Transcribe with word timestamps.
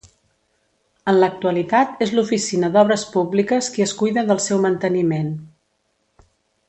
En 1.11 1.17
l'actualitat 1.23 2.01
és 2.05 2.13
l'Oficina 2.19 2.71
d'Obres 2.77 3.03
Públiques 3.17 3.69
qui 3.75 3.87
es 3.89 3.95
cuida 4.01 4.25
del 4.31 4.43
seu 4.47 4.63
manteniment. 4.65 5.31